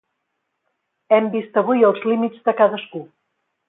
[1.17, 3.09] Hem vist avui els límits de cadascú.